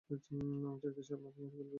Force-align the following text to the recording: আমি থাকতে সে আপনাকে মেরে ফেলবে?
আমি 0.09 0.79
থাকতে 0.81 1.01
সে 1.03 1.11
আপনাকে 1.13 1.37
মেরে 1.39 1.51
ফেলবে? 1.51 1.69